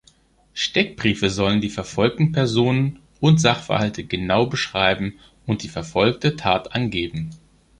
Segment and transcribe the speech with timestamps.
[0.55, 5.13] Steckbriefe sollen die verfolgten Personen und Sachverhalte genau beschreiben
[5.45, 7.29] und die verfolgte Tat angeben.